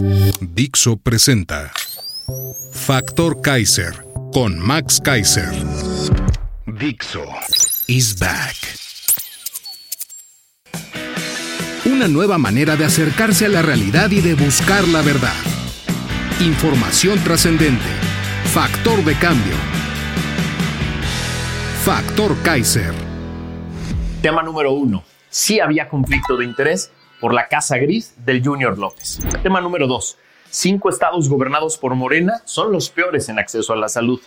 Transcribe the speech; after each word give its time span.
Dixo 0.00 0.96
presenta 0.96 1.72
Factor 2.72 3.40
Kaiser 3.40 4.04
con 4.32 4.56
Max 4.56 5.00
Kaiser. 5.02 5.50
Dixo 6.66 7.24
is 7.88 8.16
back. 8.16 8.54
Una 11.86 12.06
nueva 12.06 12.38
manera 12.38 12.76
de 12.76 12.84
acercarse 12.84 13.46
a 13.46 13.48
la 13.48 13.62
realidad 13.62 14.10
y 14.12 14.20
de 14.20 14.34
buscar 14.34 14.86
la 14.86 15.02
verdad. 15.02 15.34
Información 16.40 17.18
trascendente. 17.24 17.90
Factor 18.52 19.04
de 19.04 19.14
cambio. 19.18 19.56
Factor 21.84 22.36
Kaiser. 22.42 22.94
Tema 24.22 24.44
número 24.44 24.72
uno. 24.72 25.02
Sí 25.30 25.60
había 25.60 25.88
conflicto 25.88 26.36
de 26.36 26.44
interés 26.46 26.90
por 27.20 27.34
la 27.34 27.48
Casa 27.48 27.76
Gris 27.76 28.14
del 28.24 28.42
Junior 28.42 28.78
López. 28.78 29.18
Tema 29.42 29.60
número 29.60 29.86
dos. 29.86 30.16
Cinco 30.50 30.88
estados 30.88 31.28
gobernados 31.28 31.76
por 31.76 31.94
Morena 31.94 32.40
son 32.46 32.72
los 32.72 32.88
peores 32.88 33.28
en 33.28 33.38
acceso 33.38 33.74
a 33.74 33.76
la 33.76 33.90
salud. 33.90 34.20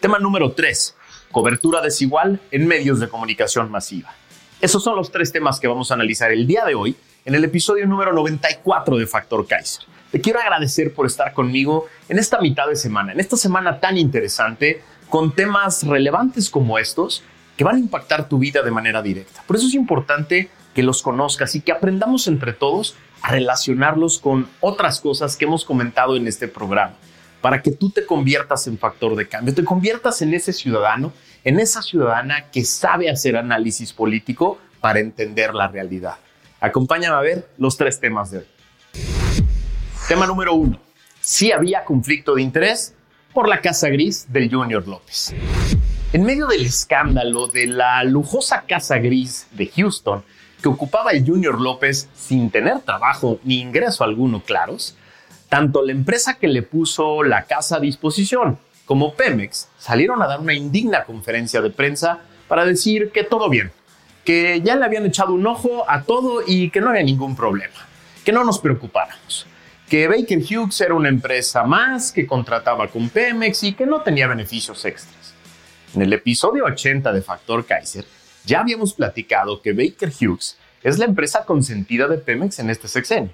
Tema 0.00 0.18
número 0.18 0.52
tres. 0.52 0.96
Cobertura 1.30 1.82
desigual 1.82 2.40
en 2.50 2.66
medios 2.66 3.00
de 3.00 3.08
comunicación 3.08 3.70
masiva. 3.70 4.14
Esos 4.60 4.82
son 4.82 4.96
los 4.96 5.12
tres 5.12 5.30
temas 5.30 5.60
que 5.60 5.68
vamos 5.68 5.90
a 5.90 5.94
analizar 5.94 6.32
el 6.32 6.46
día 6.46 6.64
de 6.64 6.74
hoy 6.74 6.96
en 7.26 7.34
el 7.34 7.44
episodio 7.44 7.86
número 7.86 8.14
94 8.14 8.96
de 8.96 9.06
Factor 9.06 9.46
Kaiser. 9.46 9.84
Te 10.10 10.22
quiero 10.22 10.40
agradecer 10.40 10.94
por 10.94 11.04
estar 11.04 11.34
conmigo 11.34 11.86
en 12.08 12.18
esta 12.18 12.40
mitad 12.40 12.66
de 12.66 12.76
semana, 12.76 13.12
en 13.12 13.20
esta 13.20 13.36
semana 13.36 13.80
tan 13.80 13.98
interesante, 13.98 14.82
con 15.10 15.34
temas 15.34 15.82
relevantes 15.82 16.48
como 16.48 16.78
estos 16.78 17.22
que 17.56 17.64
van 17.64 17.76
a 17.76 17.78
impactar 17.78 18.28
tu 18.28 18.38
vida 18.38 18.62
de 18.62 18.70
manera 18.70 19.02
directa. 19.02 19.42
Por 19.46 19.56
eso 19.56 19.66
es 19.66 19.74
importante 19.74 20.50
que 20.76 20.82
los 20.82 21.00
conozcas 21.00 21.54
y 21.54 21.62
que 21.62 21.72
aprendamos 21.72 22.28
entre 22.28 22.52
todos 22.52 22.96
a 23.22 23.32
relacionarlos 23.32 24.18
con 24.18 24.46
otras 24.60 25.00
cosas 25.00 25.34
que 25.34 25.46
hemos 25.46 25.64
comentado 25.64 26.16
en 26.16 26.26
este 26.26 26.48
programa, 26.48 26.92
para 27.40 27.62
que 27.62 27.70
tú 27.70 27.88
te 27.88 28.04
conviertas 28.04 28.66
en 28.66 28.76
factor 28.76 29.16
de 29.16 29.26
cambio, 29.26 29.54
te 29.54 29.64
conviertas 29.64 30.20
en 30.20 30.34
ese 30.34 30.52
ciudadano, 30.52 31.14
en 31.44 31.60
esa 31.60 31.80
ciudadana 31.80 32.50
que 32.50 32.62
sabe 32.62 33.08
hacer 33.08 33.38
análisis 33.38 33.94
político 33.94 34.58
para 34.82 35.00
entender 35.00 35.54
la 35.54 35.66
realidad. 35.66 36.16
Acompáñame 36.60 37.16
a 37.16 37.20
ver 37.20 37.48
los 37.56 37.78
tres 37.78 37.98
temas 37.98 38.30
de 38.30 38.38
hoy. 38.40 38.46
Tema 40.08 40.26
número 40.26 40.52
uno. 40.52 40.78
Si 41.22 41.52
había 41.52 41.86
conflicto 41.86 42.34
de 42.34 42.42
interés 42.42 42.94
por 43.32 43.48
la 43.48 43.62
Casa 43.62 43.88
Gris 43.88 44.30
del 44.30 44.50
Junior 44.52 44.86
López. 44.86 45.34
En 46.12 46.22
medio 46.22 46.46
del 46.46 46.66
escándalo 46.66 47.46
de 47.46 47.66
la 47.66 48.04
lujosa 48.04 48.64
Casa 48.68 48.98
Gris 48.98 49.46
de 49.52 49.68
Houston, 49.68 50.22
que 50.62 50.68
ocupaba 50.68 51.12
el 51.12 51.26
Junior 51.26 51.60
López 51.60 52.08
sin 52.14 52.50
tener 52.50 52.80
trabajo 52.80 53.38
ni 53.44 53.60
ingreso 53.60 54.04
alguno 54.04 54.42
claros, 54.42 54.96
tanto 55.48 55.82
la 55.84 55.92
empresa 55.92 56.34
que 56.34 56.48
le 56.48 56.62
puso 56.62 57.22
la 57.22 57.44
casa 57.44 57.76
a 57.76 57.80
disposición 57.80 58.58
como 58.86 59.14
Pemex 59.14 59.68
salieron 59.78 60.22
a 60.22 60.26
dar 60.26 60.40
una 60.40 60.54
indigna 60.54 61.04
conferencia 61.04 61.60
de 61.60 61.70
prensa 61.70 62.20
para 62.48 62.64
decir 62.64 63.10
que 63.10 63.24
todo 63.24 63.50
bien, 63.50 63.72
que 64.24 64.62
ya 64.62 64.76
le 64.76 64.84
habían 64.84 65.04
echado 65.04 65.34
un 65.34 65.46
ojo 65.46 65.84
a 65.88 66.02
todo 66.02 66.42
y 66.46 66.70
que 66.70 66.80
no 66.80 66.90
había 66.90 67.02
ningún 67.02 67.36
problema, 67.36 67.74
que 68.24 68.32
no 68.32 68.44
nos 68.44 68.60
preocupáramos, 68.60 69.46
que 69.90 70.06
Baker 70.06 70.38
Hughes 70.38 70.80
era 70.80 70.94
una 70.94 71.08
empresa 71.08 71.64
más 71.64 72.12
que 72.12 72.26
contrataba 72.26 72.88
con 72.88 73.08
Pemex 73.08 73.64
y 73.64 73.72
que 73.72 73.86
no 73.86 74.00
tenía 74.02 74.28
beneficios 74.28 74.84
extras. 74.84 75.34
En 75.94 76.02
el 76.02 76.12
episodio 76.12 76.64
80 76.64 77.12
de 77.12 77.22
Factor 77.22 77.66
Kaiser, 77.66 78.04
ya 78.46 78.60
habíamos 78.60 78.94
platicado 78.94 79.60
que 79.60 79.72
Baker 79.72 80.10
Hughes 80.10 80.56
es 80.82 80.98
la 80.98 81.04
empresa 81.04 81.44
consentida 81.44 82.06
de 82.06 82.16
Pemex 82.16 82.60
en 82.60 82.70
este 82.70 82.86
sexenio. 82.86 83.32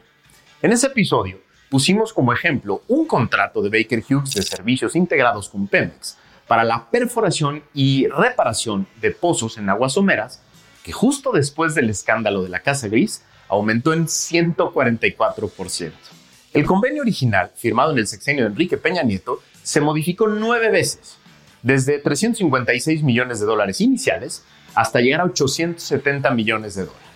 En 0.62 0.72
ese 0.72 0.86
episodio 0.86 1.38
pusimos 1.68 2.12
como 2.12 2.32
ejemplo 2.32 2.82
un 2.88 3.06
contrato 3.06 3.62
de 3.62 3.68
Baker 3.68 4.02
Hughes 4.08 4.32
de 4.32 4.42
servicios 4.42 4.96
integrados 4.96 5.50
con 5.50 5.68
Pemex 5.68 6.16
para 6.48 6.64
la 6.64 6.90
perforación 6.90 7.62
y 7.74 8.08
reparación 8.08 8.86
de 9.00 9.10
pozos 9.10 9.58
en 9.58 9.68
aguas 9.68 9.92
someras 9.92 10.42
que 10.82 10.92
justo 10.92 11.30
después 11.30 11.74
del 11.74 11.90
escándalo 11.90 12.42
de 12.42 12.48
la 12.48 12.60
Casa 12.60 12.88
Gris 12.88 13.22
aumentó 13.48 13.92
en 13.92 14.06
144%. 14.06 15.92
El 16.54 16.64
convenio 16.66 17.02
original, 17.02 17.50
firmado 17.54 17.92
en 17.92 17.98
el 17.98 18.06
sexenio 18.06 18.44
de 18.44 18.50
Enrique 18.50 18.78
Peña 18.78 19.02
Nieto, 19.02 19.42
se 19.62 19.80
modificó 19.80 20.26
nueve 20.26 20.70
veces, 20.70 21.18
desde 21.62 21.98
356 21.98 23.02
millones 23.02 23.40
de 23.40 23.46
dólares 23.46 23.80
iniciales 23.80 24.44
hasta 24.74 25.00
llegar 25.00 25.20
a 25.20 25.24
870 25.24 26.30
millones 26.30 26.74
de 26.74 26.86
dólares. 26.86 27.08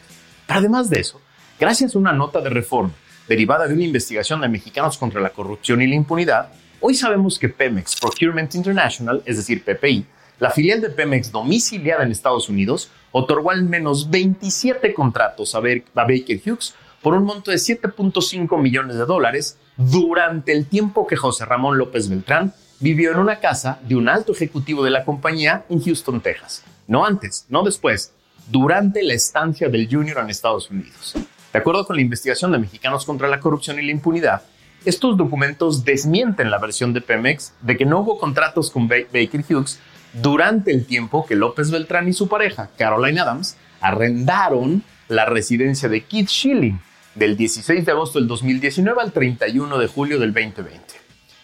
Pero 0.46 0.60
además 0.60 0.90
de 0.90 1.00
eso, 1.00 1.20
gracias 1.58 1.94
a 1.94 1.98
una 1.98 2.12
nota 2.12 2.40
de 2.40 2.50
reforma 2.50 2.92
derivada 3.28 3.66
de 3.66 3.74
una 3.74 3.84
investigación 3.84 4.40
de 4.40 4.48
mexicanos 4.48 4.98
contra 4.98 5.20
la 5.20 5.30
corrupción 5.30 5.82
y 5.82 5.86
la 5.86 5.94
impunidad, 5.94 6.48
hoy 6.80 6.94
sabemos 6.94 7.38
que 7.38 7.48
Pemex 7.48 7.98
Procurement 8.00 8.54
International, 8.54 9.22
es 9.24 9.36
decir, 9.36 9.64
PPI, 9.64 10.06
la 10.38 10.50
filial 10.50 10.80
de 10.80 10.90
Pemex 10.90 11.32
domiciliada 11.32 12.04
en 12.04 12.12
Estados 12.12 12.48
Unidos, 12.48 12.90
otorgó 13.10 13.50
al 13.50 13.64
menos 13.64 14.10
27 14.10 14.92
contratos 14.92 15.54
a 15.54 15.60
Baker 15.60 16.40
Hughes 16.44 16.74
por 17.00 17.14
un 17.14 17.24
monto 17.24 17.50
de 17.50 17.56
7.5 17.56 18.60
millones 18.60 18.96
de 18.96 19.06
dólares 19.06 19.58
durante 19.76 20.52
el 20.52 20.66
tiempo 20.66 21.06
que 21.06 21.16
José 21.16 21.44
Ramón 21.44 21.78
López 21.78 22.08
Beltrán 22.08 22.52
vivió 22.80 23.12
en 23.12 23.18
una 23.18 23.40
casa 23.40 23.80
de 23.88 23.96
un 23.96 24.08
alto 24.08 24.32
ejecutivo 24.32 24.84
de 24.84 24.90
la 24.90 25.04
compañía 25.04 25.64
en 25.70 25.82
Houston, 25.82 26.20
Texas. 26.20 26.62
No 26.86 27.04
antes, 27.04 27.46
no 27.48 27.62
después, 27.62 28.12
durante 28.48 29.02
la 29.02 29.14
estancia 29.14 29.68
del 29.68 29.88
Junior 29.90 30.18
en 30.18 30.30
Estados 30.30 30.70
Unidos. 30.70 31.14
De 31.52 31.58
acuerdo 31.58 31.86
con 31.86 31.96
la 31.96 32.02
investigación 32.02 32.52
de 32.52 32.58
Mexicanos 32.58 33.04
contra 33.04 33.28
la 33.28 33.40
Corrupción 33.40 33.78
y 33.78 33.86
la 33.86 33.92
Impunidad, 33.92 34.42
estos 34.84 35.16
documentos 35.16 35.84
desmienten 35.84 36.50
la 36.50 36.58
versión 36.58 36.92
de 36.92 37.00
Pemex 37.00 37.54
de 37.60 37.76
que 37.76 37.84
no 37.84 38.00
hubo 38.00 38.18
contratos 38.18 38.70
con 38.70 38.86
Baker 38.86 39.44
Hughes 39.48 39.80
durante 40.12 40.70
el 40.70 40.86
tiempo 40.86 41.26
que 41.26 41.34
López 41.34 41.70
Beltrán 41.70 42.08
y 42.08 42.12
su 42.12 42.28
pareja, 42.28 42.70
Caroline 42.78 43.20
Adams, 43.20 43.56
arrendaron 43.80 44.84
la 45.08 45.24
residencia 45.24 45.88
de 45.88 46.04
Keith 46.04 46.28
Schilling 46.28 46.80
del 47.14 47.36
16 47.36 47.84
de 47.84 47.92
agosto 47.92 48.18
del 48.18 48.28
2019 48.28 49.00
al 49.00 49.12
31 49.12 49.78
de 49.78 49.86
julio 49.88 50.18
del 50.18 50.32
2020. 50.32 50.80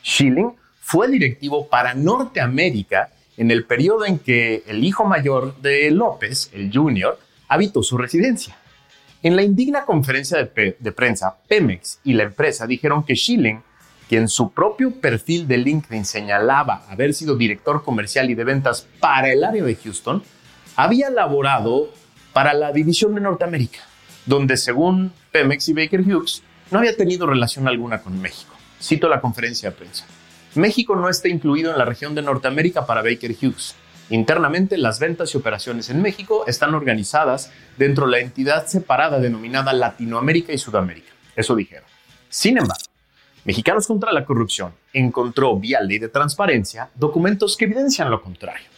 Schilling 0.04 0.52
fue 0.80 1.08
directivo 1.08 1.68
para 1.68 1.94
Norteamérica 1.94 3.10
en 3.36 3.50
el 3.50 3.64
periodo 3.64 4.04
en 4.04 4.18
que 4.18 4.62
el 4.66 4.84
hijo 4.84 5.04
mayor 5.04 5.60
de 5.60 5.90
López, 5.90 6.50
el 6.52 6.70
Junior, 6.72 7.18
habitó 7.48 7.82
su 7.82 7.98
residencia. 7.98 8.56
En 9.22 9.36
la 9.36 9.42
indigna 9.42 9.84
conferencia 9.84 10.38
de, 10.38 10.76
de, 10.78 10.92
prensa, 10.92 11.36
Pemex 11.48 12.00
y 12.04 12.14
la 12.14 12.24
empresa 12.24 12.66
dijeron 12.66 13.04
que 13.04 13.14
Schilling 13.14 13.62
que 14.08 14.18
en 14.18 14.28
su 14.28 14.50
propio 14.50 14.90
perfil 14.90 15.48
de 15.48 15.56
LinkedIn 15.56 16.04
señalaba 16.04 16.84
haber 16.90 17.14
sido 17.14 17.36
director 17.36 17.82
comercial 17.82 18.30
y 18.30 18.34
de 18.34 18.44
ventas 18.44 18.86
para 19.00 19.32
el 19.32 19.42
área 19.42 19.64
de 19.64 19.74
Houston, 19.74 20.22
había 20.76 21.08
laborado 21.08 21.88
para 22.32 22.52
la 22.52 22.72
división 22.72 23.14
de 23.14 23.22
Norteamérica, 23.22 23.80
donde 24.26 24.58
según 24.58 25.12
Pemex 25.30 25.68
y 25.68 25.72
Baker 25.72 26.00
Hughes 26.00 26.42
no 26.70 26.78
había 26.78 26.96
tenido 26.96 27.26
relación 27.26 27.68
alguna 27.68 28.02
con 28.02 28.20
México. 28.20 28.54
Cito 28.80 29.08
la 29.08 29.20
conferencia 29.20 29.70
de 29.70 29.76
prensa. 29.76 30.04
México 30.54 30.94
no 30.96 31.08
está 31.08 31.28
incluido 31.28 31.72
en 31.72 31.78
la 31.78 31.84
región 31.84 32.14
de 32.14 32.22
Norteamérica 32.22 32.84
para 32.84 33.02
Baker 33.02 33.34
Hughes. 33.40 33.74
Internamente, 34.10 34.76
las 34.76 34.98
ventas 34.98 35.32
y 35.32 35.38
operaciones 35.38 35.88
en 35.88 36.02
México 36.02 36.44
están 36.46 36.74
organizadas 36.74 37.50
dentro 37.78 38.04
de 38.04 38.12
la 38.12 38.18
entidad 38.18 38.66
separada 38.66 39.18
denominada 39.18 39.72
Latinoamérica 39.72 40.52
y 40.52 40.58
Sudamérica. 40.58 41.12
Eso 41.34 41.54
dijeron. 41.54 41.84
Sin 42.28 42.58
embargo, 42.58 42.84
Mexicanos 43.44 43.86
contra 43.86 44.12
la 44.12 44.24
Corrupción 44.24 44.72
encontró 44.92 45.58
vía 45.58 45.80
ley 45.80 45.98
de 45.98 46.08
transparencia 46.08 46.90
documentos 46.94 47.56
que 47.56 47.64
evidencian 47.64 48.10
lo 48.10 48.22
contrario, 48.22 48.68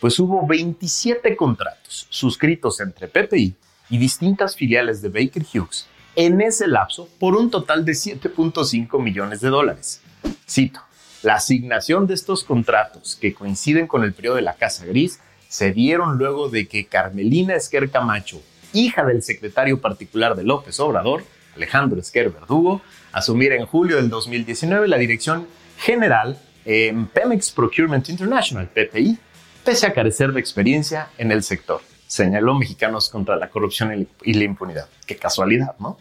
pues 0.00 0.18
hubo 0.18 0.46
27 0.46 1.36
contratos 1.36 2.06
suscritos 2.08 2.80
entre 2.80 3.08
PPI 3.08 3.54
y 3.90 3.98
distintas 3.98 4.56
filiales 4.56 5.02
de 5.02 5.10
Baker 5.10 5.42
Hughes 5.42 5.86
en 6.16 6.40
ese 6.40 6.68
lapso 6.68 7.08
por 7.18 7.36
un 7.36 7.50
total 7.50 7.84
de 7.84 7.92
7.5 7.92 9.02
millones 9.02 9.40
de 9.40 9.48
dólares. 9.48 10.00
Cito, 10.48 10.80
la 11.24 11.36
asignación 11.36 12.06
de 12.06 12.14
estos 12.14 12.44
contratos 12.44 13.16
que 13.16 13.34
coinciden 13.34 13.86
con 13.86 14.04
el 14.04 14.12
periodo 14.12 14.36
de 14.36 14.42
la 14.42 14.54
Casa 14.54 14.84
Gris 14.84 15.20
se 15.48 15.72
dieron 15.72 16.18
luego 16.18 16.48
de 16.48 16.68
que 16.68 16.86
Carmelina 16.86 17.54
Esquer 17.54 17.90
Camacho, 17.90 18.42
hija 18.72 19.04
del 19.04 19.22
secretario 19.22 19.80
particular 19.80 20.36
de 20.36 20.44
López 20.44 20.78
Obrador, 20.80 21.24
Alejandro 21.56 21.98
Esquer 21.98 22.30
Verdugo, 22.30 22.82
asumiera 23.12 23.54
en 23.56 23.64
julio 23.66 23.96
del 23.96 24.10
2019 24.10 24.88
la 24.88 24.98
dirección 24.98 25.46
general 25.78 26.38
en 26.64 27.06
Pemex 27.06 27.52
Procurement 27.52 28.08
International, 28.08 28.68
PPI, 28.68 29.18
pese 29.64 29.86
a 29.86 29.92
carecer 29.92 30.32
de 30.32 30.40
experiencia 30.40 31.08
en 31.16 31.32
el 31.32 31.42
sector. 31.42 31.80
Señaló 32.06 32.54
Mexicanos 32.54 33.08
contra 33.08 33.36
la 33.36 33.48
corrupción 33.48 34.08
y 34.22 34.34
la 34.34 34.44
impunidad. 34.44 34.88
Qué 35.06 35.16
casualidad, 35.16 35.74
¿no? 35.78 35.98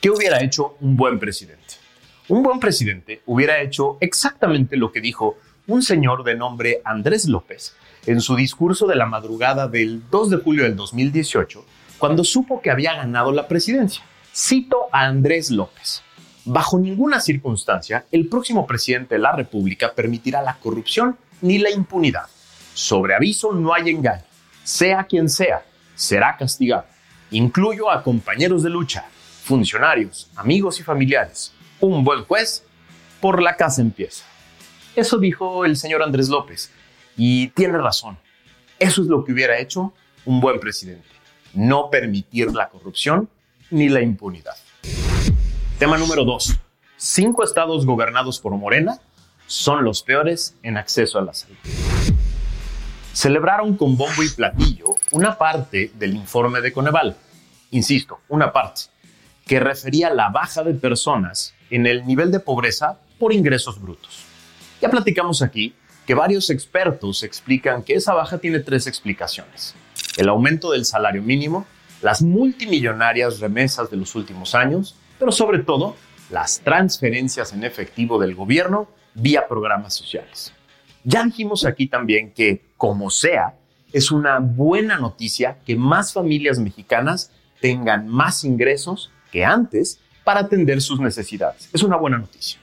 ¿Qué 0.00 0.10
hubiera 0.10 0.42
hecho 0.42 0.76
un 0.80 0.96
buen 0.96 1.18
presidente? 1.18 1.79
Un 2.30 2.44
buen 2.44 2.60
presidente 2.60 3.22
hubiera 3.26 3.60
hecho 3.60 3.98
exactamente 4.00 4.76
lo 4.76 4.92
que 4.92 5.00
dijo 5.00 5.36
un 5.66 5.82
señor 5.82 6.22
de 6.22 6.36
nombre 6.36 6.80
Andrés 6.84 7.26
López 7.26 7.74
en 8.06 8.20
su 8.20 8.36
discurso 8.36 8.86
de 8.86 8.94
la 8.94 9.06
madrugada 9.06 9.66
del 9.66 10.08
2 10.08 10.30
de 10.30 10.36
julio 10.36 10.62
del 10.62 10.76
2018, 10.76 11.64
cuando 11.98 12.22
supo 12.22 12.62
que 12.62 12.70
había 12.70 12.94
ganado 12.94 13.32
la 13.32 13.48
presidencia. 13.48 14.04
Cito 14.32 14.86
a 14.92 15.06
Andrés 15.06 15.50
López. 15.50 16.04
Bajo 16.44 16.78
ninguna 16.78 17.18
circunstancia, 17.18 18.04
el 18.12 18.28
próximo 18.28 18.64
presidente 18.64 19.16
de 19.16 19.22
la 19.22 19.32
República 19.32 19.92
permitirá 19.92 20.40
la 20.40 20.54
corrupción 20.54 21.16
ni 21.40 21.58
la 21.58 21.72
impunidad. 21.72 22.26
Sobre 22.74 23.16
aviso 23.16 23.52
no 23.52 23.74
hay 23.74 23.90
engaño. 23.90 24.22
Sea 24.62 25.02
quien 25.02 25.28
sea, 25.28 25.64
será 25.96 26.36
castigado. 26.36 26.84
Incluyo 27.32 27.90
a 27.90 28.04
compañeros 28.04 28.62
de 28.62 28.70
lucha, 28.70 29.04
funcionarios, 29.42 30.30
amigos 30.36 30.78
y 30.78 30.84
familiares. 30.84 31.54
Un 31.80 32.04
buen 32.04 32.24
juez, 32.24 32.64
por 33.20 33.42
la 33.42 33.56
casa 33.56 33.80
empieza. 33.80 34.24
Eso 34.94 35.18
dijo 35.18 35.64
el 35.64 35.76
señor 35.76 36.02
Andrés 36.02 36.28
López. 36.28 36.70
Y 37.16 37.48
tiene 37.48 37.78
razón. 37.78 38.18
Eso 38.78 39.02
es 39.02 39.08
lo 39.08 39.24
que 39.24 39.32
hubiera 39.32 39.58
hecho 39.58 39.92
un 40.24 40.40
buen 40.40 40.60
presidente. 40.60 41.08
No 41.54 41.90
permitir 41.90 42.52
la 42.52 42.68
corrupción 42.68 43.28
ni 43.70 43.88
la 43.88 44.02
impunidad. 44.02 44.56
Tema 45.78 45.96
número 45.96 46.24
dos. 46.24 46.56
Cinco 46.96 47.44
estados 47.44 47.86
gobernados 47.86 48.38
por 48.40 48.52
Morena 48.56 48.98
son 49.46 49.84
los 49.84 50.02
peores 50.02 50.56
en 50.62 50.76
acceso 50.76 51.18
a 51.18 51.22
la 51.22 51.32
salud. 51.32 51.56
Celebraron 53.12 53.76
con 53.76 53.96
bombo 53.96 54.22
y 54.22 54.28
platillo 54.28 54.96
una 55.12 55.36
parte 55.36 55.90
del 55.94 56.14
informe 56.14 56.60
de 56.60 56.72
Coneval. 56.72 57.16
Insisto, 57.70 58.20
una 58.28 58.52
parte 58.52 58.82
que 59.46 59.58
refería 59.58 60.08
a 60.08 60.14
la 60.14 60.28
baja 60.28 60.62
de 60.62 60.74
personas 60.74 61.54
en 61.70 61.86
el 61.86 62.06
nivel 62.06 62.30
de 62.30 62.40
pobreza 62.40 62.98
por 63.18 63.32
ingresos 63.32 63.80
brutos. 63.80 64.24
Ya 64.80 64.90
platicamos 64.90 65.42
aquí 65.42 65.74
que 66.06 66.14
varios 66.14 66.50
expertos 66.50 67.22
explican 67.22 67.82
que 67.82 67.94
esa 67.94 68.14
baja 68.14 68.38
tiene 68.38 68.60
tres 68.60 68.86
explicaciones. 68.86 69.74
El 70.16 70.28
aumento 70.28 70.72
del 70.72 70.84
salario 70.84 71.22
mínimo, 71.22 71.66
las 72.02 72.22
multimillonarias 72.22 73.40
remesas 73.40 73.90
de 73.90 73.96
los 73.96 74.14
últimos 74.14 74.54
años, 74.54 74.96
pero 75.18 75.30
sobre 75.30 75.60
todo 75.60 75.96
las 76.30 76.60
transferencias 76.60 77.52
en 77.52 77.64
efectivo 77.64 78.18
del 78.18 78.34
gobierno 78.34 78.88
vía 79.14 79.46
programas 79.46 79.94
sociales. 79.94 80.52
Ya 81.04 81.24
dijimos 81.24 81.64
aquí 81.64 81.86
también 81.86 82.32
que, 82.32 82.64
como 82.76 83.10
sea, 83.10 83.54
es 83.92 84.10
una 84.10 84.38
buena 84.38 84.98
noticia 84.98 85.58
que 85.64 85.76
más 85.76 86.12
familias 86.12 86.58
mexicanas 86.58 87.32
tengan 87.60 88.08
más 88.08 88.44
ingresos 88.44 89.10
que 89.30 89.44
antes 89.44 90.00
para 90.30 90.42
atender 90.42 90.80
sus 90.80 91.00
necesidades. 91.00 91.68
Es 91.72 91.82
una 91.82 91.96
buena 91.96 92.16
noticia. 92.16 92.60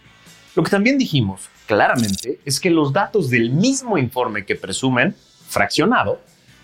Lo 0.55 0.63
que 0.63 0.71
también 0.71 0.97
dijimos 0.97 1.49
claramente 1.65 2.39
es 2.45 2.61
que 2.61 2.69
los 2.69 2.93
datos 2.93 3.29
del 3.29 3.49
mismo 3.49 3.97
informe 3.97 4.45
que 4.45 4.55
presumen 4.55 5.13
fraccionado 5.49 6.21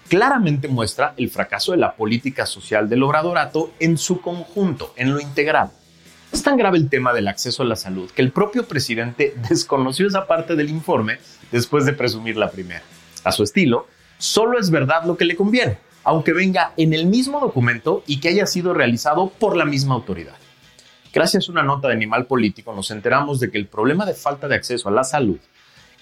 claramente 0.07 0.69
muestra 0.69 1.13
el 1.17 1.29
fracaso 1.29 1.73
de 1.73 1.79
la 1.79 1.97
política 1.97 2.45
social 2.45 2.87
del 2.87 3.03
obradorato 3.03 3.73
en 3.81 3.97
su 3.97 4.21
conjunto, 4.21 4.93
en 4.95 5.13
lo 5.13 5.19
integral. 5.19 5.71
Es 6.31 6.41
tan 6.41 6.55
grave 6.55 6.77
el 6.77 6.87
tema 6.87 7.11
del 7.11 7.27
acceso 7.27 7.63
a 7.63 7.65
la 7.65 7.75
salud 7.75 8.09
que 8.09 8.21
el 8.21 8.31
propio 8.31 8.65
presidente 8.65 9.35
desconoció 9.49 10.07
esa 10.07 10.25
parte 10.25 10.55
del 10.55 10.69
informe 10.69 11.17
después 11.51 11.85
de 11.85 11.91
presumir 11.91 12.37
la 12.37 12.49
primera. 12.49 12.83
A 13.25 13.33
su 13.33 13.43
estilo, 13.43 13.87
solo 14.19 14.57
es 14.57 14.69
verdad 14.69 15.03
lo 15.03 15.17
que 15.17 15.25
le 15.25 15.35
conviene, 15.35 15.79
aunque 16.05 16.31
venga 16.31 16.71
en 16.77 16.93
el 16.93 17.07
mismo 17.07 17.41
documento 17.41 18.05
y 18.07 18.21
que 18.21 18.29
haya 18.29 18.45
sido 18.45 18.73
realizado 18.73 19.27
por 19.37 19.57
la 19.57 19.65
misma 19.65 19.95
autoridad. 19.95 20.35
Gracias 21.13 21.47
a 21.47 21.51
una 21.51 21.61
nota 21.61 21.89
de 21.89 21.93
Animal 21.93 22.25
Político 22.25 22.73
nos 22.73 22.89
enteramos 22.89 23.39
de 23.39 23.51
que 23.51 23.59
el 23.59 23.67
problema 23.67 24.03
de 24.03 24.15
falta 24.15 24.47
de 24.47 24.55
acceso 24.55 24.89
a 24.89 24.91
la 24.91 25.03
salud, 25.03 25.37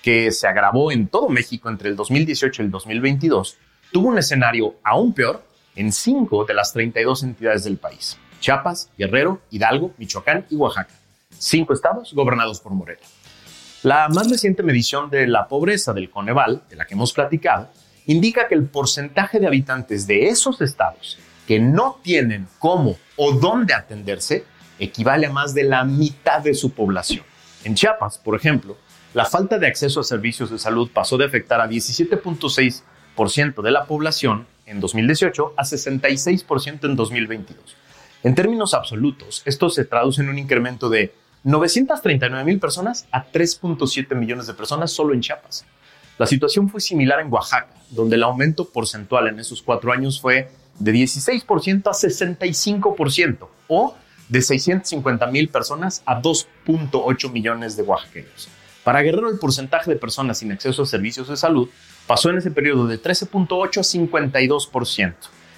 que 0.01 0.31
se 0.31 0.47
agravó 0.47 0.89
en 0.89 1.09
todo 1.09 1.27
México 1.27 1.67
entre 1.67 1.89
el 1.89 1.97
2018 1.97 2.61
y 2.61 2.65
el 2.65 2.71
2022, 2.71 3.57
tuvo 3.91 4.07
un 4.07 4.17
escenario 4.17 4.75
aún 4.85 5.13
peor 5.13 5.43
en 5.75 5.91
cinco 5.91 6.45
de 6.45 6.53
las 6.53 6.71
32 6.71 7.23
entidades 7.23 7.65
del 7.65 7.75
país. 7.75 8.17
Chiapas, 8.39 8.89
Guerrero, 8.97 9.41
Hidalgo, 9.51 9.91
Michoacán 9.97 10.45
y 10.49 10.55
Oaxaca. 10.55 10.93
Cinco 11.37 11.73
estados 11.73 12.13
gobernados 12.13 12.61
por 12.61 12.71
Morena. 12.71 13.01
La 13.83 14.07
más 14.07 14.29
reciente 14.29 14.63
medición 14.63 15.09
de 15.09 15.27
la 15.27 15.49
pobreza 15.49 15.91
del 15.91 16.09
Coneval, 16.09 16.63
de 16.69 16.77
la 16.77 16.85
que 16.85 16.93
hemos 16.93 17.11
platicado, 17.11 17.67
indica 18.05 18.47
que 18.47 18.55
el 18.55 18.63
porcentaje 18.63 19.41
de 19.41 19.47
habitantes 19.47 20.07
de 20.07 20.29
esos 20.29 20.61
estados 20.61 21.19
que 21.45 21.59
no 21.59 21.99
tienen 22.01 22.47
cómo 22.59 22.95
o 23.17 23.33
dónde 23.33 23.73
atenderse 23.73 24.45
equivale 24.81 25.27
a 25.27 25.31
más 25.31 25.53
de 25.53 25.63
la 25.63 25.85
mitad 25.85 26.41
de 26.41 26.53
su 26.53 26.71
población. 26.71 27.23
En 27.63 27.75
Chiapas, 27.75 28.17
por 28.17 28.35
ejemplo, 28.35 28.75
la 29.13 29.25
falta 29.25 29.59
de 29.59 29.67
acceso 29.67 29.99
a 29.99 30.03
servicios 30.03 30.49
de 30.49 30.57
salud 30.57 30.89
pasó 30.91 31.17
de 31.17 31.25
afectar 31.25 31.61
a 31.61 31.69
17.6% 31.69 33.61
de 33.61 33.71
la 33.71 33.85
población 33.85 34.47
en 34.65 34.79
2018 34.79 35.53
a 35.55 35.63
66% 35.63 36.85
en 36.85 36.95
2022. 36.95 37.77
En 38.23 38.35
términos 38.35 38.73
absolutos, 38.73 39.43
esto 39.45 39.69
se 39.69 39.85
traduce 39.85 40.21
en 40.21 40.29
un 40.29 40.39
incremento 40.39 40.89
de 40.89 41.13
939 41.43 42.43
mil 42.43 42.59
personas 42.59 43.07
a 43.11 43.25
3.7 43.31 44.15
millones 44.15 44.47
de 44.47 44.53
personas 44.53 44.91
solo 44.91 45.13
en 45.13 45.21
Chiapas. 45.21 45.65
La 46.17 46.25
situación 46.25 46.69
fue 46.69 46.81
similar 46.81 47.19
en 47.19 47.31
Oaxaca, 47.31 47.73
donde 47.89 48.15
el 48.15 48.23
aumento 48.23 48.65
porcentual 48.65 49.27
en 49.27 49.39
esos 49.39 49.61
cuatro 49.61 49.91
años 49.91 50.21
fue 50.21 50.49
de 50.79 50.93
16% 50.93 51.87
a 51.87 51.91
65%, 51.91 53.47
o 53.67 53.95
de 54.31 54.41
650 54.41 55.27
mil 55.27 55.49
personas 55.49 56.01
a 56.05 56.21
2.8 56.21 57.31
millones 57.31 57.75
de 57.75 57.83
oaxaqueños. 57.83 58.47
Para 58.85 59.01
Guerrero, 59.01 59.29
el 59.29 59.37
porcentaje 59.37 59.91
de 59.91 59.97
personas 59.97 60.37
sin 60.37 60.53
acceso 60.53 60.83
a 60.83 60.85
servicios 60.85 61.27
de 61.27 61.35
salud 61.35 61.69
pasó 62.07 62.29
en 62.29 62.37
ese 62.37 62.49
periodo 62.49 62.87
de 62.87 62.99
13.8 62.99 63.77
a 63.77 63.83
52%. 63.83 65.13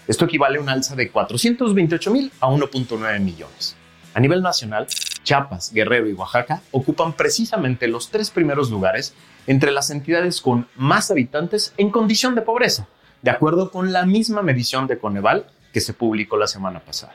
Esto 0.07 0.25
equivale 0.25 0.57
a 0.57 0.61
un 0.61 0.69
alza 0.69 0.95
de 0.95 1.09
428 1.11 2.11
mil 2.11 2.31
a 2.39 2.47
1.9 2.47 3.19
millones. 3.19 3.75
A 4.15 4.19
nivel 4.19 4.41
nacional, 4.41 4.87
Chiapas, 5.23 5.71
Guerrero 5.71 6.09
y 6.09 6.13
Oaxaca 6.13 6.63
ocupan 6.71 7.13
precisamente 7.13 7.87
los 7.87 8.09
tres 8.09 8.31
primeros 8.31 8.71
lugares 8.71 9.13
entre 9.45 9.71
las 9.71 9.91
entidades 9.91 10.41
con 10.41 10.67
más 10.75 11.11
habitantes 11.11 11.73
en 11.77 11.91
condición 11.91 12.33
de 12.33 12.41
pobreza, 12.41 12.87
de 13.21 13.29
acuerdo 13.29 13.69
con 13.69 13.93
la 13.93 14.07
misma 14.07 14.41
medición 14.41 14.87
de 14.87 14.97
Coneval 14.97 15.45
que 15.71 15.79
se 15.79 15.93
publicó 15.93 16.37
la 16.37 16.47
semana 16.47 16.79
pasada. 16.79 17.13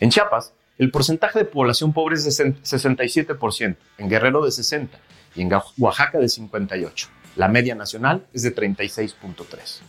En 0.00 0.10
Chiapas, 0.10 0.52
el 0.76 0.90
porcentaje 0.90 1.38
de 1.38 1.44
población 1.44 1.92
pobre 1.92 2.16
es 2.16 2.24
de 2.24 2.30
67%, 2.30 3.76
en 3.98 4.08
Guerrero 4.08 4.44
de 4.44 4.50
60% 4.50 4.88
y 5.36 5.42
en 5.42 5.52
Oaxaca 5.78 6.18
de 6.18 6.26
58%. 6.26 7.08
La 7.36 7.48
media 7.48 7.74
nacional 7.74 8.26
es 8.32 8.42
de 8.42 8.54
36.3%. 8.54 9.80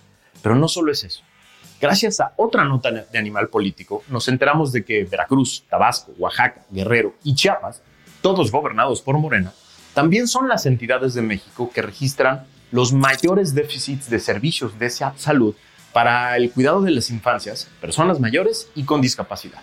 Pero 0.41 0.55
no 0.55 0.67
solo 0.67 0.91
es 0.91 1.03
eso. 1.03 1.23
Gracias 1.81 2.19
a 2.19 2.33
otra 2.37 2.63
nota 2.65 2.91
de 2.91 3.17
Animal 3.17 3.49
Político, 3.49 4.03
nos 4.09 4.27
enteramos 4.27 4.71
de 4.71 4.85
que 4.85 5.03
Veracruz, 5.03 5.65
Tabasco, 5.69 6.13
Oaxaca, 6.17 6.63
Guerrero 6.69 7.15
y 7.23 7.35
Chiapas, 7.35 7.81
todos 8.21 8.51
gobernados 8.51 9.01
por 9.01 9.17
Morena, 9.17 9.53
también 9.93 10.27
son 10.27 10.47
las 10.47 10.65
entidades 10.65 11.13
de 11.13 11.21
México 11.21 11.69
que 11.73 11.81
registran 11.81 12.45
los 12.71 12.93
mayores 12.93 13.53
déficits 13.53 14.09
de 14.09 14.19
servicios 14.19 14.77
de 14.79 14.89
salud 14.89 15.55
para 15.93 16.35
el 16.37 16.51
cuidado 16.51 16.81
de 16.81 16.91
las 16.91 17.09
infancias, 17.09 17.69
personas 17.81 18.19
mayores 18.19 18.69
y 18.75 18.83
con 18.83 19.01
discapacidad. 19.01 19.61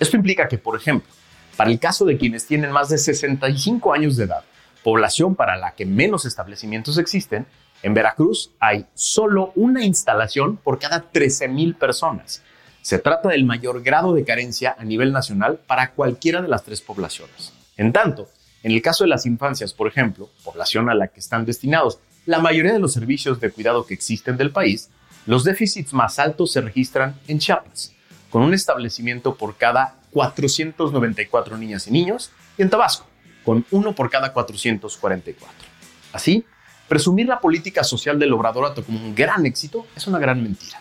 Esto 0.00 0.16
implica 0.16 0.48
que, 0.48 0.56
por 0.56 0.76
ejemplo, 0.76 1.08
para 1.56 1.70
el 1.70 1.78
caso 1.78 2.06
de 2.06 2.16
quienes 2.16 2.46
tienen 2.46 2.72
más 2.72 2.88
de 2.88 2.96
65 2.96 3.92
años 3.92 4.16
de 4.16 4.24
edad, 4.24 4.42
población 4.82 5.34
para 5.34 5.58
la 5.58 5.72
que 5.72 5.84
menos 5.84 6.24
establecimientos 6.24 6.96
existen, 6.96 7.46
en 7.82 7.92
Veracruz 7.92 8.50
hay 8.58 8.86
solo 8.94 9.52
una 9.54 9.84
instalación 9.84 10.56
por 10.56 10.78
cada 10.78 11.12
13.000 11.12 11.76
personas. 11.76 12.42
Se 12.80 12.98
trata 12.98 13.28
del 13.28 13.44
mayor 13.44 13.82
grado 13.82 14.14
de 14.14 14.24
carencia 14.24 14.74
a 14.78 14.84
nivel 14.84 15.12
nacional 15.12 15.60
para 15.66 15.92
cualquiera 15.92 16.40
de 16.40 16.48
las 16.48 16.64
tres 16.64 16.80
poblaciones. 16.80 17.52
En 17.76 17.92
tanto, 17.92 18.30
en 18.62 18.72
el 18.72 18.80
caso 18.80 19.04
de 19.04 19.08
las 19.08 19.26
infancias, 19.26 19.74
por 19.74 19.86
ejemplo, 19.86 20.30
población 20.42 20.88
a 20.88 20.94
la 20.94 21.08
que 21.08 21.20
están 21.20 21.44
destinados 21.44 21.98
la 22.24 22.38
mayoría 22.38 22.72
de 22.72 22.78
los 22.78 22.94
servicios 22.94 23.38
de 23.38 23.50
cuidado 23.50 23.84
que 23.84 23.94
existen 23.94 24.38
del 24.38 24.50
país, 24.50 24.88
los 25.26 25.44
déficits 25.44 25.92
más 25.92 26.18
altos 26.18 26.52
se 26.52 26.62
registran 26.62 27.20
en 27.28 27.38
Chiapas, 27.38 27.94
con 28.30 28.42
un 28.42 28.54
establecimiento 28.54 29.34
por 29.34 29.56
cada 29.56 29.96
494 30.12 31.56
niñas 31.56 31.86
y 31.86 31.90
niños, 31.90 32.30
y 32.56 32.62
en 32.62 32.70
Tabasco, 32.70 33.06
con 33.44 33.66
uno 33.70 33.94
por 33.94 34.08
cada 34.08 34.32
444. 34.32 35.68
Así, 36.12 36.44
Presumir 36.88 37.28
la 37.28 37.38
política 37.38 37.84
social 37.84 38.18
del 38.18 38.32
Obradorato 38.32 38.82
como 38.84 38.98
un 38.98 39.14
gran 39.14 39.46
éxito 39.46 39.86
es 39.94 40.08
una 40.08 40.18
gran 40.18 40.42
mentira. 40.42 40.80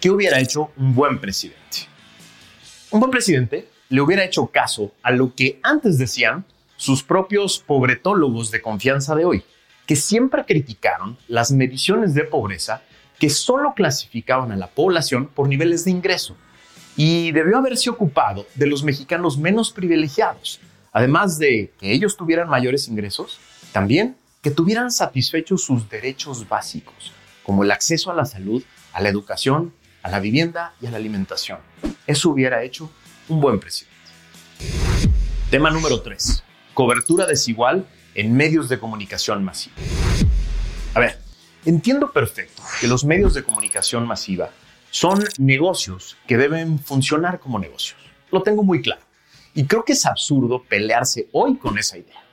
¿qué 0.00 0.10
hubiera 0.10 0.38
hecho 0.38 0.70
un 0.76 0.94
buen 0.94 1.18
presidente? 1.18 1.88
Un 2.90 3.00
buen 3.00 3.10
presidente 3.10 3.68
le 3.88 4.00
hubiera 4.00 4.24
hecho 4.24 4.46
caso 4.46 4.92
a 5.02 5.10
lo 5.10 5.34
que 5.34 5.58
antes 5.62 5.98
decían 5.98 6.44
sus 6.76 7.02
propios 7.02 7.58
pobretólogos 7.58 8.50
de 8.50 8.60
confianza 8.60 9.14
de 9.14 9.24
hoy, 9.24 9.44
que 9.86 9.96
siempre 9.96 10.44
criticaron 10.44 11.16
las 11.26 11.52
mediciones 11.52 12.14
de 12.14 12.24
pobreza 12.24 12.82
que 13.18 13.30
solo 13.30 13.72
clasificaban 13.74 14.52
a 14.52 14.56
la 14.56 14.68
población 14.68 15.26
por 15.26 15.48
niveles 15.48 15.84
de 15.84 15.92
ingreso 15.92 16.36
y 16.96 17.32
debió 17.32 17.58
haberse 17.58 17.90
ocupado 17.90 18.46
de 18.54 18.66
los 18.66 18.82
mexicanos 18.82 19.38
menos 19.38 19.70
privilegiados, 19.70 20.60
además 20.92 21.38
de 21.38 21.72
que 21.78 21.92
ellos 21.92 22.16
tuvieran 22.16 22.48
mayores 22.48 22.88
ingresos, 22.88 23.38
también 23.72 24.16
que 24.42 24.50
tuvieran 24.50 24.90
satisfechos 24.90 25.64
sus 25.64 25.88
derechos 25.90 26.48
básicos, 26.48 27.12
como 27.42 27.64
el 27.64 27.70
acceso 27.70 28.10
a 28.10 28.14
la 28.14 28.24
salud, 28.24 28.62
a 28.92 29.02
la 29.02 29.08
educación, 29.08 29.74
a 30.02 30.10
la 30.10 30.20
vivienda 30.20 30.74
y 30.80 30.86
a 30.86 30.90
la 30.90 30.96
alimentación. 30.96 31.58
Eso 32.06 32.30
hubiera 32.30 32.62
hecho 32.62 32.90
un 33.28 33.40
buen 33.40 33.60
presidente. 33.60 33.96
Tema 35.50 35.70
número 35.70 36.00
3. 36.00 36.44
Cobertura 36.74 37.26
desigual 37.26 37.86
en 38.14 38.34
medios 38.34 38.68
de 38.68 38.78
comunicación 38.78 39.44
masiva. 39.44 39.74
A 40.94 41.00
ver, 41.00 41.18
entiendo 41.64 42.10
perfecto 42.12 42.62
que 42.80 42.88
los 42.88 43.04
medios 43.04 43.34
de 43.34 43.42
comunicación 43.42 44.06
masiva 44.06 44.50
son 44.96 45.22
negocios 45.36 46.16
que 46.26 46.38
deben 46.38 46.78
funcionar 46.78 47.38
como 47.38 47.58
negocios. 47.58 47.98
Lo 48.30 48.42
tengo 48.42 48.62
muy 48.62 48.80
claro. 48.80 49.02
Y 49.52 49.66
creo 49.66 49.84
que 49.84 49.92
es 49.92 50.06
absurdo 50.06 50.62
pelearse 50.66 51.28
hoy 51.32 51.58
con 51.58 51.78
esa 51.78 51.98
idea. 51.98 52.24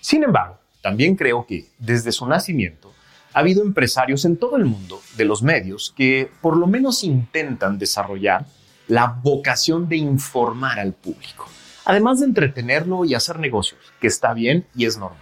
Sin 0.00 0.24
embargo, 0.24 0.58
también 0.80 1.16
creo 1.16 1.44
que 1.46 1.66
desde 1.78 2.10
su 2.12 2.26
nacimiento 2.26 2.94
ha 3.34 3.40
habido 3.40 3.62
empresarios 3.62 4.24
en 4.24 4.38
todo 4.38 4.56
el 4.56 4.64
mundo 4.64 5.02
de 5.18 5.26
los 5.26 5.42
medios 5.42 5.92
que 5.94 6.30
por 6.40 6.56
lo 6.56 6.66
menos 6.66 7.04
intentan 7.04 7.78
desarrollar 7.78 8.46
la 8.86 9.20
vocación 9.22 9.86
de 9.86 9.98
informar 9.98 10.78
al 10.78 10.94
público, 10.94 11.46
además 11.84 12.20
de 12.20 12.26
entretenerlo 12.26 13.04
y 13.04 13.14
hacer 13.16 13.38
negocios, 13.38 13.80
que 14.00 14.06
está 14.06 14.32
bien 14.32 14.64
y 14.74 14.86
es 14.86 14.96
normal. 14.96 15.20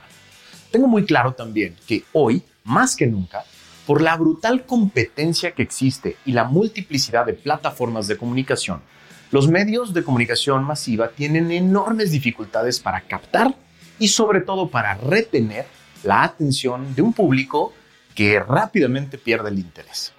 Tengo 0.70 0.86
muy 0.86 1.04
claro 1.04 1.32
también 1.34 1.74
que 1.84 2.04
hoy, 2.12 2.44
más 2.62 2.94
que 2.94 3.08
nunca, 3.08 3.44
por 3.86 4.02
la 4.02 4.16
brutal 4.16 4.66
competencia 4.66 5.52
que 5.52 5.62
existe 5.62 6.16
y 6.26 6.32
la 6.32 6.44
multiplicidad 6.44 7.24
de 7.24 7.34
plataformas 7.34 8.08
de 8.08 8.16
comunicación, 8.16 8.82
los 9.30 9.48
medios 9.48 9.94
de 9.94 10.04
comunicación 10.04 10.64
masiva 10.64 11.10
tienen 11.10 11.50
enormes 11.50 12.10
dificultades 12.10 12.80
para 12.80 13.02
captar 13.02 13.54
y 13.98 14.08
sobre 14.08 14.40
todo 14.40 14.68
para 14.68 14.94
retener 14.94 15.66
la 16.02 16.24
atención 16.24 16.94
de 16.94 17.02
un 17.02 17.12
público 17.12 17.72
que 18.14 18.40
rápidamente 18.40 19.18
pierde 19.18 19.50
el 19.50 19.58
interés. 19.58 20.12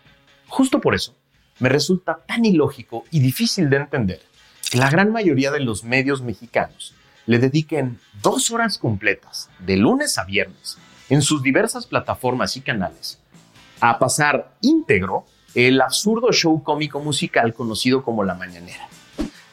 Justo 0.47 0.79
por 0.79 0.95
eso, 0.95 1.15
me 1.59 1.69
resulta 1.69 2.19
tan 2.25 2.45
ilógico 2.45 3.03
y 3.12 3.19
difícil 3.19 3.69
de 3.69 3.77
entender 3.77 4.21
que 4.69 4.77
la 4.77 4.89
gran 4.89 5.12
mayoría 5.12 5.51
de 5.51 5.59
los 5.59 5.83
medios 5.83 6.21
mexicanos 6.21 6.93
le 7.25 7.39
dediquen 7.39 8.00
dos 8.21 8.51
horas 8.51 8.77
completas, 8.77 9.50
de 9.59 9.77
lunes 9.77 10.17
a 10.17 10.24
viernes, 10.24 10.77
en 11.09 11.21
sus 11.21 11.41
diversas 11.41 11.86
plataformas 11.86 12.55
y 12.57 12.62
canales, 12.62 13.19
a 13.79 14.00
pasar 14.00 14.53
íntegro 14.62 15.25
el 15.55 15.81
absurdo 15.81 16.31
show 16.31 16.62
cómico 16.63 17.00
musical 17.00 17.53
conocido 17.53 18.03
como 18.03 18.24
La 18.24 18.36
Mañanera. 18.36 18.88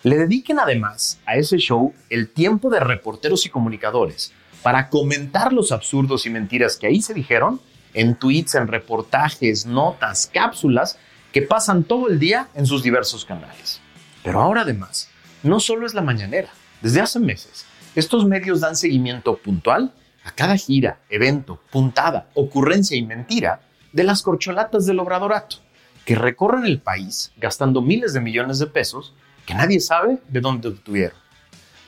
Le 0.02 0.18
dediquen 0.18 0.58
además 0.58 1.18
a 1.24 1.36
ese 1.36 1.56
show 1.56 1.94
el 2.10 2.28
tiempo 2.28 2.68
de 2.68 2.80
reporteros 2.80 3.46
y 3.46 3.48
comunicadores 3.48 4.32
para 4.62 4.90
comentar 4.90 5.52
los 5.52 5.72
absurdos 5.72 6.26
y 6.26 6.30
mentiras 6.30 6.76
que 6.76 6.86
ahí 6.86 7.00
se 7.00 7.14
dijeron 7.14 7.60
en 7.94 8.16
tweets, 8.16 8.54
en 8.54 8.66
reportajes, 8.66 9.66
notas, 9.66 10.30
cápsulas 10.32 10.98
que 11.32 11.42
pasan 11.42 11.84
todo 11.84 12.08
el 12.08 12.18
día 12.18 12.48
en 12.54 12.66
sus 12.66 12.82
diversos 12.82 13.24
canales. 13.24 13.80
Pero 14.22 14.40
ahora 14.40 14.62
además, 14.62 15.08
no 15.42 15.60
solo 15.60 15.86
es 15.86 15.94
la 15.94 16.02
mañanera, 16.02 16.50
desde 16.80 17.00
hace 17.00 17.18
meses, 17.18 17.64
estos 17.94 18.26
medios 18.26 18.60
dan 18.60 18.76
seguimiento 18.76 19.36
puntual 19.36 19.92
a 20.24 20.30
cada 20.32 20.56
gira, 20.56 20.98
evento, 21.08 21.60
puntada, 21.70 22.28
ocurrencia 22.34 22.96
y 22.96 23.02
mentira 23.02 23.60
de 23.94 24.02
las 24.02 24.22
corcholatas 24.22 24.86
del 24.86 24.98
obradorato, 24.98 25.58
que 26.04 26.16
recorren 26.16 26.66
el 26.66 26.80
país 26.80 27.32
gastando 27.36 27.80
miles 27.80 28.12
de 28.12 28.20
millones 28.20 28.58
de 28.58 28.66
pesos 28.66 29.14
que 29.46 29.54
nadie 29.54 29.78
sabe 29.78 30.18
de 30.28 30.40
dónde 30.40 30.68
obtuvieron. 30.68 31.16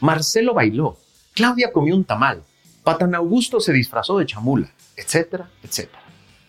Marcelo 0.01 0.55
bailó, 0.55 0.97
Claudia 1.35 1.73
comió 1.73 1.97
un 1.97 2.05
tamal, 2.05 2.45
Patan 2.85 3.17
Augusto 3.17 3.59
se 3.59 3.73
disfrazó 3.73 4.19
de 4.19 4.27
chamula, 4.27 4.71
etcétera, 4.95 5.51
etcétera. 5.65 6.01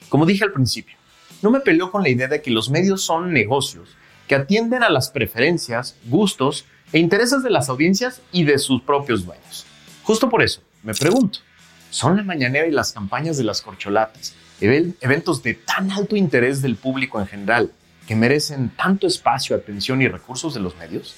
Como 0.10 0.28
dije 0.28 0.44
al 0.44 0.54
principio, 0.54 0.96
no 1.42 1.50
me 1.50 1.60
peleo 1.60 1.92
con 1.92 2.04
la 2.04 2.10
idea 2.10 2.28
de 2.28 2.42
que 2.42 2.52
los 2.52 2.70
medios 2.70 3.02
son 3.02 3.34
negocios 3.34 3.90
que 4.28 4.36
atienden 4.36 4.84
a 4.84 4.90
las 4.90 5.10
preferencias, 5.10 5.96
gustos 6.06 6.66
e 6.94 7.00
intereses 7.00 7.42
de 7.42 7.50
las 7.50 7.68
audiencias 7.68 8.22
y 8.32 8.44
de 8.44 8.60
sus 8.60 8.84
propios 8.84 9.26
dueños. 9.26 9.66
Justo 10.04 10.30
por 10.30 10.44
eso, 10.44 10.62
me 10.84 10.94
pregunto, 10.94 11.40
¿son 11.90 12.18
la 12.18 12.24
mañanera 12.24 12.68
y 12.68 12.72
las 12.72 12.94
campañas 12.94 13.38
de 13.38 13.44
las 13.44 13.62
corcholatas 13.62 14.36
eventos 14.60 15.44
de 15.44 15.54
tan 15.54 15.92
alto 15.92 16.16
interés 16.16 16.62
del 16.62 16.76
público 16.76 17.20
en 17.20 17.28
general 17.28 17.72
que 18.08 18.16
merecen 18.16 18.70
tanto 18.70 19.06
espacio, 19.06 19.56
atención 19.56 20.02
y 20.02 20.08
recursos 20.08 20.54
de 20.54 20.60
los 20.60 20.76
medios? 20.78 21.16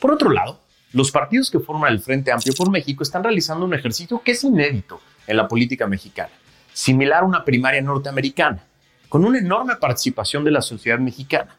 Por 0.00 0.12
otro 0.12 0.30
lado, 0.30 0.60
los 0.92 1.10
partidos 1.10 1.50
que 1.50 1.60
forman 1.60 1.92
el 1.92 2.00
Frente 2.00 2.32
Amplio 2.32 2.54
por 2.56 2.70
México 2.70 3.02
están 3.02 3.24
realizando 3.24 3.64
un 3.64 3.74
ejercicio 3.74 4.22
que 4.22 4.32
es 4.32 4.44
inédito 4.44 5.00
en 5.26 5.36
la 5.36 5.48
política 5.48 5.86
mexicana, 5.86 6.30
similar 6.72 7.22
a 7.22 7.26
una 7.26 7.44
primaria 7.44 7.80
norteamericana, 7.80 8.62
con 9.08 9.24
una 9.24 9.38
enorme 9.38 9.76
participación 9.76 10.44
de 10.44 10.50
la 10.50 10.62
sociedad 10.62 10.98
mexicana. 10.98 11.56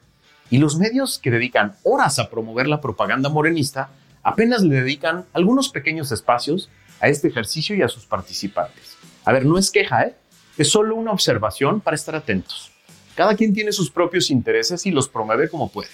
Y 0.49 0.57
los 0.59 0.77
medios 0.77 1.19
que 1.19 1.31
dedican 1.31 1.75
horas 1.83 2.19
a 2.19 2.29
promover 2.29 2.67
la 2.67 2.81
propaganda 2.81 3.29
morenista 3.29 3.89
apenas 4.23 4.61
le 4.61 4.75
dedican 4.75 5.25
algunos 5.33 5.69
pequeños 5.69 6.11
espacios 6.11 6.69
a 6.99 7.07
este 7.07 7.27
ejercicio 7.27 7.75
y 7.75 7.81
a 7.81 7.89
sus 7.89 8.05
participantes. 8.05 8.97
A 9.23 9.31
ver, 9.31 9.45
no 9.45 9.57
es 9.57 9.71
queja, 9.71 10.03
¿eh? 10.03 10.15
Es 10.57 10.69
solo 10.69 10.95
una 10.95 11.11
observación 11.11 11.81
para 11.81 11.95
estar 11.95 12.15
atentos. 12.15 12.71
Cada 13.15 13.35
quien 13.35 13.53
tiene 13.53 13.71
sus 13.71 13.89
propios 13.89 14.29
intereses 14.29 14.85
y 14.85 14.91
los 14.91 15.09
promueve 15.09 15.49
como 15.49 15.69
puede. 15.69 15.89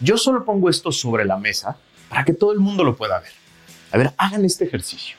Yo 0.00 0.16
solo 0.16 0.44
pongo 0.44 0.68
esto 0.68 0.92
sobre 0.92 1.24
la 1.24 1.38
mesa 1.38 1.76
para 2.08 2.24
que 2.24 2.32
todo 2.32 2.52
el 2.52 2.60
mundo 2.60 2.84
lo 2.84 2.96
pueda 2.96 3.20
ver. 3.20 3.32
A 3.92 3.98
ver, 3.98 4.12
hagan 4.18 4.44
este 4.44 4.64
ejercicio. 4.64 5.16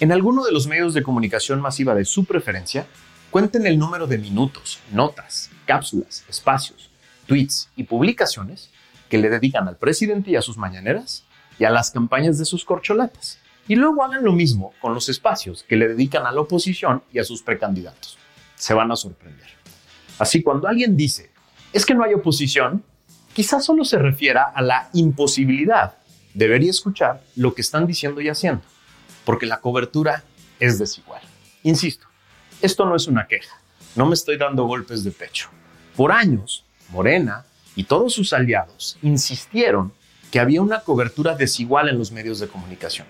En 0.00 0.12
alguno 0.12 0.44
de 0.44 0.52
los 0.52 0.66
medios 0.66 0.94
de 0.94 1.02
comunicación 1.02 1.60
masiva 1.60 1.94
de 1.94 2.04
su 2.04 2.24
preferencia, 2.24 2.86
cuenten 3.30 3.66
el 3.66 3.78
número 3.78 4.06
de 4.06 4.18
minutos, 4.18 4.78
notas, 4.92 5.50
cápsulas, 5.66 6.24
espacios, 6.28 6.90
tweets 7.26 7.68
y 7.76 7.84
publicaciones 7.84 8.70
que 9.08 9.18
le 9.18 9.28
dedican 9.28 9.68
al 9.68 9.76
presidente 9.76 10.30
y 10.30 10.36
a 10.36 10.42
sus 10.42 10.56
mañaneras 10.56 11.24
y 11.58 11.64
a 11.64 11.70
las 11.70 11.90
campañas 11.90 12.38
de 12.38 12.44
sus 12.44 12.64
corcholatas. 12.64 13.38
Y 13.68 13.76
luego 13.76 14.02
hagan 14.02 14.24
lo 14.24 14.32
mismo 14.32 14.72
con 14.80 14.94
los 14.94 15.10
espacios 15.10 15.62
que 15.62 15.76
le 15.76 15.88
dedican 15.88 16.26
a 16.26 16.32
la 16.32 16.40
oposición 16.40 17.02
y 17.12 17.18
a 17.18 17.24
sus 17.24 17.42
precandidatos. 17.42 18.18
Se 18.56 18.72
van 18.72 18.90
a 18.90 18.96
sorprender. 18.96 19.46
Así, 20.18 20.42
cuando 20.42 20.66
alguien 20.66 20.96
dice, 20.96 21.30
es 21.72 21.84
que 21.84 21.94
no 21.94 22.02
hay 22.02 22.14
oposición, 22.14 22.82
quizás 23.34 23.64
solo 23.64 23.84
se 23.84 23.98
refiera 23.98 24.44
a 24.54 24.62
la 24.62 24.88
imposibilidad. 24.94 25.96
Debería 26.32 26.70
escuchar 26.70 27.22
lo 27.36 27.54
que 27.54 27.60
están 27.60 27.86
diciendo 27.86 28.20
y 28.20 28.28
haciendo, 28.28 28.62
porque 29.24 29.46
la 29.46 29.60
cobertura 29.60 30.24
es 30.58 30.78
desigual. 30.78 31.20
Insisto, 31.62 32.06
esto 32.62 32.86
no 32.86 32.96
es 32.96 33.06
una 33.06 33.26
queja, 33.26 33.60
no 33.96 34.06
me 34.06 34.14
estoy 34.14 34.38
dando 34.38 34.64
golpes 34.64 35.04
de 35.04 35.10
pecho. 35.10 35.50
Por 35.94 36.10
años, 36.10 36.64
Morena 36.88 37.44
y 37.76 37.84
todos 37.84 38.14
sus 38.14 38.32
aliados 38.32 38.98
insistieron 39.02 39.92
que 40.30 40.40
había 40.40 40.62
una 40.62 40.80
cobertura 40.80 41.34
desigual 41.34 41.88
en 41.88 41.98
los 41.98 42.12
medios 42.12 42.38
de 42.40 42.48
comunicación. 42.48 43.06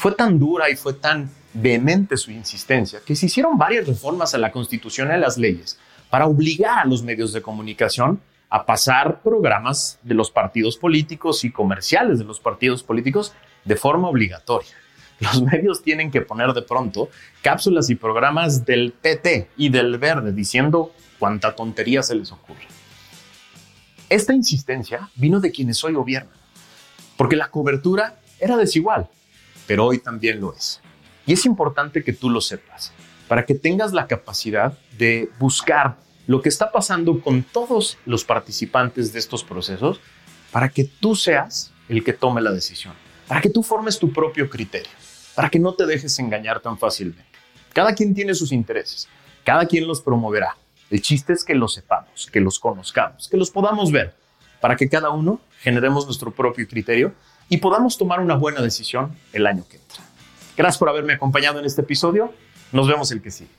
Fue 0.00 0.12
tan 0.12 0.38
dura 0.38 0.70
y 0.70 0.76
fue 0.76 0.94
tan 0.94 1.30
vehemente 1.52 2.16
su 2.16 2.30
insistencia 2.30 3.00
que 3.04 3.14
se 3.14 3.26
hicieron 3.26 3.58
varias 3.58 3.86
reformas 3.86 4.34
a 4.34 4.38
la 4.38 4.50
Constitución 4.50 5.08
y 5.08 5.10
a 5.10 5.18
las 5.18 5.36
leyes 5.36 5.78
para 6.08 6.26
obligar 6.26 6.78
a 6.78 6.84
los 6.86 7.02
medios 7.02 7.34
de 7.34 7.42
comunicación 7.42 8.18
a 8.48 8.64
pasar 8.64 9.20
programas 9.20 9.98
de 10.02 10.14
los 10.14 10.30
partidos 10.30 10.78
políticos 10.78 11.44
y 11.44 11.52
comerciales 11.52 12.18
de 12.18 12.24
los 12.24 12.40
partidos 12.40 12.82
políticos 12.82 13.34
de 13.66 13.76
forma 13.76 14.08
obligatoria. 14.08 14.70
Los 15.18 15.42
medios 15.42 15.82
tienen 15.82 16.10
que 16.10 16.22
poner 16.22 16.54
de 16.54 16.62
pronto 16.62 17.10
cápsulas 17.42 17.90
y 17.90 17.94
programas 17.94 18.64
del 18.64 18.92
PT 18.92 19.50
y 19.58 19.68
del 19.68 19.98
Verde 19.98 20.32
diciendo 20.32 20.94
cuánta 21.18 21.54
tontería 21.54 22.02
se 22.02 22.14
les 22.14 22.32
ocurre. 22.32 22.66
Esta 24.08 24.32
insistencia 24.32 25.10
vino 25.16 25.40
de 25.40 25.50
quienes 25.50 25.84
hoy 25.84 25.92
gobiernan, 25.92 26.32
porque 27.18 27.36
la 27.36 27.50
cobertura 27.50 28.18
era 28.40 28.56
desigual 28.56 29.06
pero 29.70 29.86
hoy 29.86 30.00
también 30.00 30.40
lo 30.40 30.52
es. 30.52 30.80
Y 31.26 31.32
es 31.32 31.46
importante 31.46 32.02
que 32.02 32.12
tú 32.12 32.28
lo 32.28 32.40
sepas, 32.40 32.92
para 33.28 33.46
que 33.46 33.54
tengas 33.54 33.92
la 33.92 34.08
capacidad 34.08 34.76
de 34.98 35.30
buscar 35.38 35.96
lo 36.26 36.42
que 36.42 36.48
está 36.48 36.72
pasando 36.72 37.20
con 37.20 37.44
todos 37.44 37.96
los 38.04 38.24
participantes 38.24 39.12
de 39.12 39.20
estos 39.20 39.44
procesos, 39.44 40.00
para 40.50 40.70
que 40.70 40.82
tú 40.82 41.14
seas 41.14 41.70
el 41.88 42.02
que 42.02 42.12
tome 42.12 42.40
la 42.40 42.50
decisión, 42.50 42.94
para 43.28 43.40
que 43.40 43.48
tú 43.48 43.62
formes 43.62 44.00
tu 44.00 44.12
propio 44.12 44.50
criterio, 44.50 44.90
para 45.36 45.48
que 45.48 45.60
no 45.60 45.72
te 45.72 45.86
dejes 45.86 46.18
engañar 46.18 46.58
tan 46.58 46.76
fácilmente. 46.76 47.30
Cada 47.72 47.94
quien 47.94 48.12
tiene 48.12 48.34
sus 48.34 48.50
intereses, 48.50 49.06
cada 49.44 49.66
quien 49.66 49.86
los 49.86 50.00
promoverá. 50.00 50.56
El 50.90 51.00
chiste 51.00 51.32
es 51.32 51.44
que 51.44 51.54
los 51.54 51.74
sepamos, 51.74 52.26
que 52.26 52.40
los 52.40 52.58
conozcamos, 52.58 53.28
que 53.28 53.36
los 53.36 53.52
podamos 53.52 53.92
ver 53.92 54.16
para 54.60 54.74
que 54.74 54.88
cada 54.88 55.10
uno 55.10 55.40
generemos 55.60 56.06
nuestro 56.06 56.32
propio 56.32 56.66
criterio 56.66 57.14
y 57.50 57.58
podamos 57.58 57.98
tomar 57.98 58.20
una 58.20 58.36
buena 58.36 58.62
decisión 58.62 59.14
el 59.34 59.46
año 59.46 59.64
que 59.68 59.76
entra. 59.76 60.02
Gracias 60.56 60.78
por 60.78 60.88
haberme 60.88 61.12
acompañado 61.14 61.58
en 61.58 61.66
este 61.66 61.82
episodio. 61.82 62.32
Nos 62.72 62.88
vemos 62.88 63.10
el 63.10 63.20
que 63.20 63.30
sigue. 63.30 63.50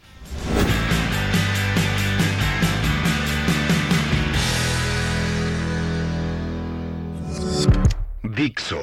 Dixo 8.24 8.82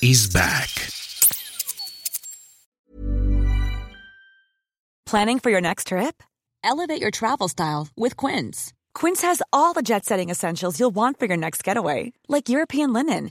is 0.00 0.26
back. 0.32 0.68
Planning 5.04 5.38
for 5.38 5.50
your 5.50 5.60
next 5.60 5.88
trip? 5.88 6.22
Elevate 6.64 7.00
your 7.00 7.10
travel 7.10 7.48
style 7.48 7.88
with 7.96 8.16
Quince. 8.16 8.72
Quince 8.94 9.22
has 9.22 9.42
all 9.52 9.72
the 9.72 9.82
jet 9.82 10.04
setting 10.04 10.30
essentials 10.30 10.80
you'll 10.80 10.94
want 10.94 11.18
for 11.18 11.26
your 11.26 11.36
next 11.36 11.62
getaway, 11.62 12.12
like 12.28 12.48
European 12.48 12.92
linen, 12.92 13.30